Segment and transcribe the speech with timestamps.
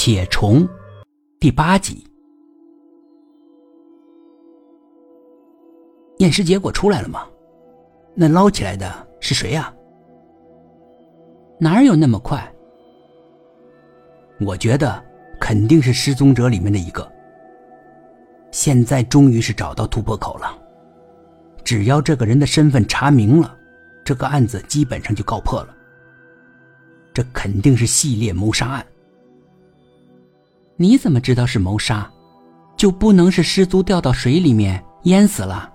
[0.00, 0.64] 且虫
[1.40, 2.06] 第八集，
[6.18, 7.26] 验尸结果出来了吗？
[8.14, 9.74] 那捞起来的是谁呀？
[11.58, 12.48] 哪有那么快？
[14.38, 15.04] 我觉得
[15.40, 17.10] 肯定是失踪者里面的一个。
[18.52, 20.56] 现在终于是找到突破口了，
[21.64, 23.58] 只要这个人的身份查明了，
[24.04, 25.76] 这个案子基本上就告破了。
[27.12, 28.86] 这肯定是系列谋杀案。
[30.80, 32.08] 你怎么知道是谋杀？
[32.76, 35.68] 就不能是失足掉到水里面淹死了？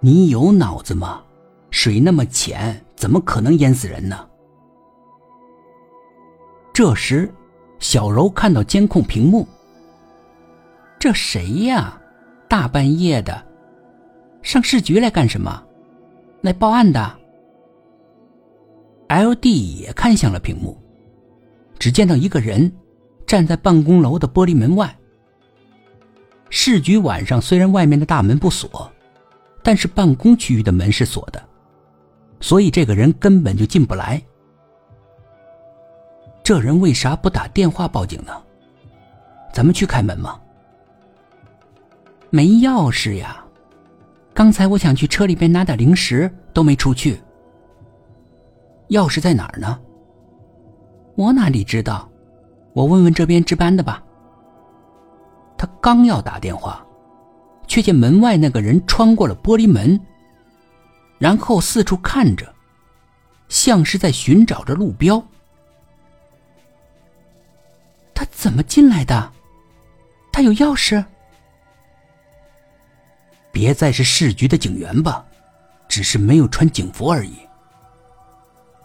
[0.00, 1.22] 你有脑子吗？
[1.70, 4.28] 水那么浅，怎么可能淹死人呢？
[6.72, 7.32] 这时，
[7.78, 9.46] 小柔看到监控屏幕。
[10.98, 11.96] 这谁呀？
[12.48, 13.40] 大半夜的，
[14.42, 15.62] 上市局来干什么？
[16.40, 17.16] 来报案的。
[19.06, 20.76] L D 也看向了屏幕，
[21.78, 22.72] 只见到一个人
[23.28, 24.92] 站在办公楼的玻璃门外。
[26.48, 28.90] 市局晚上虽然外面的大门不锁，
[29.62, 31.40] 但是办公区域的门是锁的，
[32.40, 34.20] 所以这个人根本就进不来。
[36.42, 38.32] 这人为啥不打电话报警呢？
[39.52, 40.40] 咱们去开门吗？
[42.30, 43.44] 没钥匙呀！
[44.32, 47.20] 刚才我想去车里边拿点零食，都没出去。
[48.88, 49.78] 钥匙在哪儿呢？
[51.14, 52.07] 我哪里知道？
[52.78, 54.00] 我问问这边值班的吧。
[55.56, 56.86] 他刚要打电话，
[57.66, 60.00] 却见门外那个人穿过了玻璃门，
[61.18, 62.54] 然后四处看着，
[63.48, 65.20] 像是在寻找着路标。
[68.14, 69.32] 他怎么进来的？
[70.30, 71.04] 他有钥匙？
[73.50, 75.26] 别再是市局的警员吧，
[75.88, 77.38] 只是没有穿警服而已。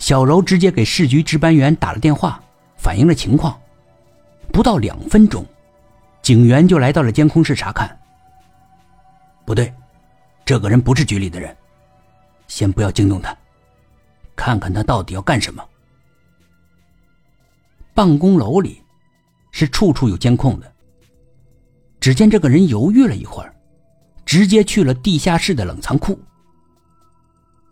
[0.00, 2.42] 小柔直接给市局值班员打了电话，
[2.76, 3.56] 反映了情况。
[4.56, 5.44] 不到两分钟，
[6.22, 7.94] 警员就来到了监控室查看。
[9.44, 9.70] 不对，
[10.46, 11.54] 这个人不是局里的人，
[12.48, 13.36] 先不要惊动他，
[14.34, 15.62] 看看他到底要干什么。
[17.92, 18.82] 办公楼里
[19.50, 20.72] 是处处有监控的。
[22.00, 23.54] 只见这个人犹豫了一会儿。
[24.24, 26.18] 直接去了地下室的冷藏库。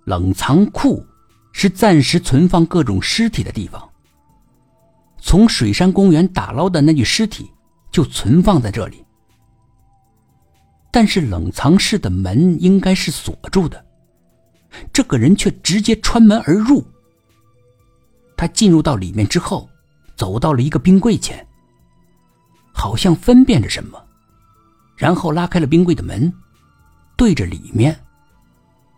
[0.04, 1.02] 冷藏库
[1.50, 3.90] 是暂时存放各种尸体的地方。
[5.26, 7.50] 从水山公园打捞的那具尸体
[7.90, 9.02] 就存放在这里。
[10.92, 13.82] 但是冷藏室的门应该是锁住的，
[14.92, 16.84] 这个人却直接穿门而入。
[18.36, 19.66] 他进入到里面之后，
[20.14, 21.44] 走到了一个冰柜前，
[22.70, 23.98] 好像分辨着什么，
[24.94, 26.30] 然后拉开了冰柜的门。
[27.16, 27.98] 对着里面，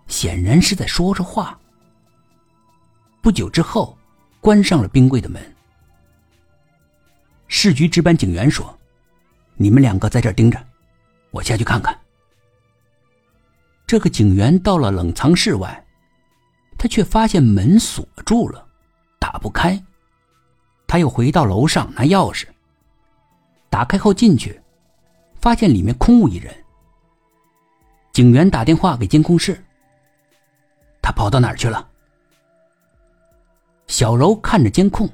[0.09, 1.57] 显然是在说着话。
[3.23, 3.97] 不久之后，
[4.41, 5.56] 关上了冰柜的门。
[7.49, 8.77] 市局值班警员说
[9.57, 10.63] ：“你们两个在这盯着，
[11.31, 11.97] 我下去看看。”
[13.87, 15.87] 这个警员到了冷藏室外，
[16.77, 18.67] 他却发现门锁住了，
[19.19, 19.81] 打不开。
[20.89, 22.47] 他又回到楼上拿钥匙，
[23.71, 24.61] 打开后进去，
[25.41, 26.55] 发现里面空无一人。
[28.13, 29.63] 警员打电话给监控室，
[31.01, 31.89] 他跑到哪儿去了？
[33.87, 35.09] 小柔看着监控，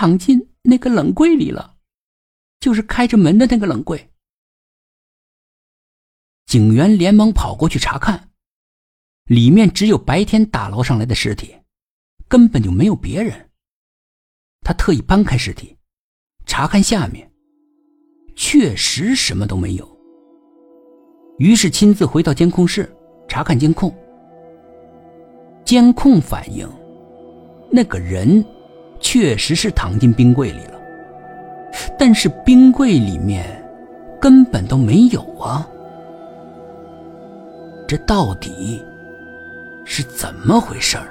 [0.00, 1.74] 躺进那个冷柜里了，
[2.60, 4.12] 就是开着门的那个冷柜。
[6.46, 8.30] 警员连忙跑过去查看，
[9.24, 11.52] 里面只有白天打捞上来的尸体，
[12.28, 13.50] 根本就没有别人。
[14.60, 15.76] 他特意搬开尸体，
[16.46, 17.28] 查看下面，
[18.36, 19.98] 确实什么都没有。
[21.38, 22.88] 于是亲自回到监控室
[23.26, 23.92] 查看监控，
[25.64, 26.70] 监控反映
[27.68, 28.44] 那个人
[29.00, 30.78] 确实是躺进冰柜里了，
[31.98, 33.44] 但是冰柜里面
[34.20, 35.66] 根本都没有啊！
[37.86, 38.84] 这到底
[39.84, 41.08] 是怎么回事儿？